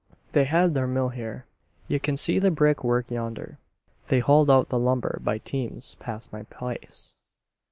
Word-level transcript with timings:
"They 0.31 0.45
had 0.45 0.73
their 0.73 0.87
mill 0.87 1.09
here, 1.09 1.45
ye 1.87 1.99
kin 1.99 2.17
see 2.17 2.39
the 2.39 2.49
brick 2.49 2.83
work 2.83 3.11
yonder. 3.11 3.59
They 4.07 4.17
hauled 4.19 4.49
out 4.49 4.69
the 4.69 4.79
lumber 4.79 5.19
by 5.23 5.37
teams 5.37 5.93
past 5.99 6.33
my 6.33 6.41
place. 6.41 7.17